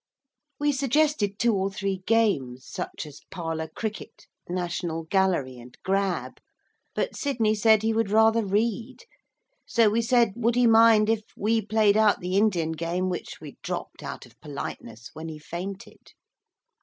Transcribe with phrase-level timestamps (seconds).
[0.59, 6.39] We suggested two or three games, such as Parlour Cricket, National Gallery, and Grab
[6.95, 9.03] but Sidney said he would rather read.
[9.67, 13.49] So we said would he mind if we played out the Indian game which we
[13.49, 16.13] had dropped, out of politeness, when he fainted.